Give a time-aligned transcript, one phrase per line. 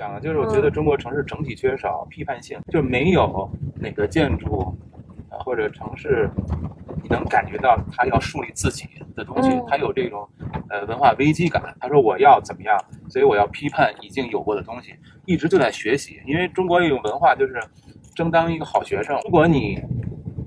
[0.00, 4.76] 啊，就是我觉得中国城市整体缺少批判性，就没有哪个建筑
[5.30, 6.28] 啊或者城市，
[7.02, 10.28] 你能感觉到它要树立自己的东西嗯，它有这种
[10.68, 11.62] 呃文化危机感。
[11.80, 12.78] 他说我要怎么样，
[13.08, 16.20] 所以我要批判已经有过的东西，一直就在学习。
[16.26, 17.60] 因为中国有文化就是
[18.14, 19.80] 争当一个好学生，如果你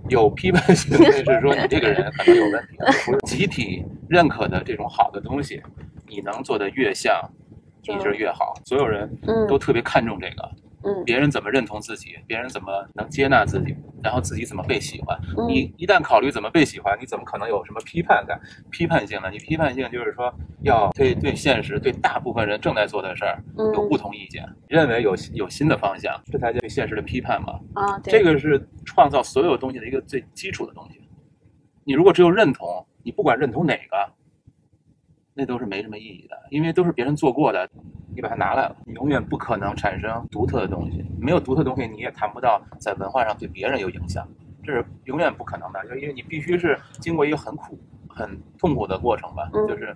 [0.09, 5.61] 有批判性，就是说你这个人可能有问题，不是集体认可的这种好的东西，
[6.07, 7.15] 你能做得越像，
[7.89, 8.53] 一直越好。
[8.65, 10.51] 所有人嗯都特别看重这个，
[10.83, 15.17] 嗯别人怎么认同自己，别人怎么能接纳自己，然后自己怎么被喜欢。
[15.37, 19.29] 嗯你一旦考虑怎么被喜欢，你怎么可能有什么批判感、批判性呢？
[19.31, 27.59] 你批判性就是说要对对现实、对大部分人正在做的事儿有不嗯同意见，认为有有新的方向，这才叫对现实的批判嘛。
[27.73, 31.01] 啊，对这个是创造所有东西的一个最基础的东西。
[31.83, 34.13] 你如果只有认同，你不管认同哪个，
[35.39, 37.69] 那都是没什么意义的，因为都是别人做过的，
[38.13, 41.01] 你把它拿来了，你永远不可能产生独特的东西。
[41.17, 44.27] 没有独特的东西，你也谈不到在文化上对别人有影响，
[44.65, 47.79] 这是永远不可能的，就因为你必须是经过一个很苦、
[48.09, 49.95] 很痛苦的过程吧，嗯就是